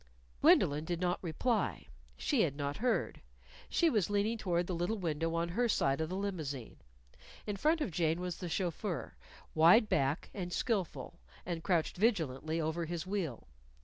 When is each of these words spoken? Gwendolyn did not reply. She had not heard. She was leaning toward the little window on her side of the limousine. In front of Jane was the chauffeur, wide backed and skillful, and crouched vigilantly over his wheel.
Gwendolyn 0.41 0.83
did 0.83 0.99
not 0.99 1.21
reply. 1.23 1.85
She 2.17 2.41
had 2.41 2.55
not 2.55 2.77
heard. 2.77 3.21
She 3.69 3.87
was 3.87 4.09
leaning 4.09 4.35
toward 4.35 4.65
the 4.65 4.73
little 4.73 4.97
window 4.97 5.35
on 5.35 5.49
her 5.49 5.69
side 5.69 6.01
of 6.01 6.09
the 6.09 6.15
limousine. 6.17 6.77
In 7.45 7.55
front 7.55 7.81
of 7.81 7.91
Jane 7.91 8.19
was 8.19 8.37
the 8.37 8.49
chauffeur, 8.49 9.13
wide 9.53 9.89
backed 9.89 10.31
and 10.33 10.51
skillful, 10.51 11.19
and 11.45 11.61
crouched 11.63 11.97
vigilantly 11.97 12.59
over 12.59 12.85
his 12.85 13.05
wheel. 13.05 13.47